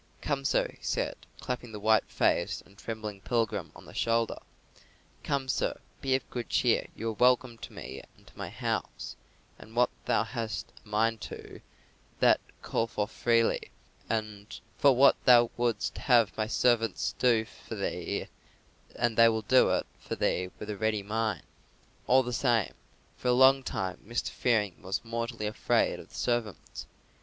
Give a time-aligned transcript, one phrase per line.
[0.19, 4.37] "Come, sir," he said, clapping that white faced and trembling pilgrim on the shoulder,
[5.23, 9.15] "come, sir, be of good cheer, you are welcome to me and to my house;
[9.59, 11.61] and what thou hast a mind to,
[12.19, 13.69] that call for freely:
[14.79, 18.27] for what thou wouldst have my servants will do for thee,
[18.95, 21.43] and they will do it for thee with a ready mind."
[22.07, 22.73] All the same,
[23.17, 24.29] for a long time Mr.
[24.29, 26.87] Fearing was mortally afraid of the servants.